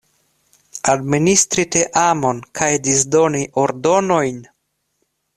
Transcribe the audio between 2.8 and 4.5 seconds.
disdoni ordonojn?